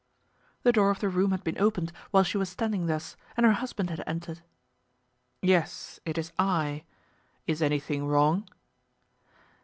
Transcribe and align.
The 0.63 0.71
door 0.71 0.89
of 0.89 0.99
the 0.99 1.09
room 1.09 1.29
had 1.29 1.43
been 1.43 1.59
opened 1.61 1.91
while 2.09 2.23
she 2.23 2.39
was 2.39 2.49
standing 2.49 2.87
thus, 2.87 3.15
and 3.37 3.45
her 3.45 3.51
husband 3.53 3.91
had 3.91 4.03
entered. 4.07 4.41
"Yes, 5.43 5.99
it 6.05 6.17
is 6.17 6.31
I. 6.39 6.85
Is 7.45 7.61
anything 7.61 8.07
wrong?" 8.07 8.49